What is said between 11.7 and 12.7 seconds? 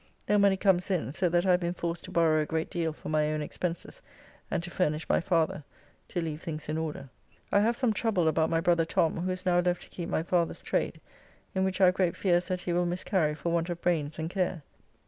I have great fears that